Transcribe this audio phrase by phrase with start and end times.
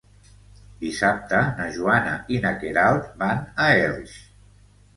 [0.85, 4.21] Dissabte na Joana i na Queralt van a Elx.